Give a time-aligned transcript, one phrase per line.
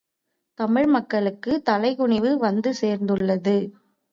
[0.59, 3.57] தமிழ் மக்களுக்கு தலை குணிவும் வந்து சேர்ந்துள்ளது.